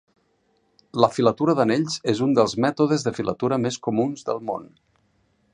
La 1.03 1.09
filatura 1.17 1.55
d'anells 1.59 1.99
és 2.15 2.23
un 2.29 2.35
dels 2.41 2.57
mètodes 2.67 3.07
de 3.09 3.15
filatura 3.21 3.63
més 3.67 3.81
comuns 3.89 4.29
del 4.31 4.47
món. 4.51 4.71